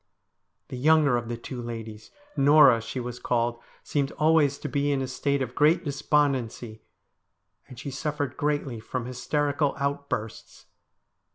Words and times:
'The 0.69 0.77
younger 0.77 1.15
of 1.15 1.29
the 1.29 1.37
two 1.37 1.61
ladies 1.61 2.09
Norah 2.35 2.81
she 2.81 2.99
was 2.99 3.19
called 3.19 3.59
seemed 3.83 4.09
always 4.13 4.57
to 4.57 4.67
be 4.67 4.91
in 4.91 4.99
a 4.99 5.07
state 5.07 5.43
of 5.43 5.53
great 5.53 5.83
despondency, 5.83 6.81
and 7.67 7.77
she 7.77 7.91
suffered 7.91 8.35
greatly 8.35 8.79
from 8.79 9.05
hysterical 9.05 9.75
outbursts. 9.77 10.65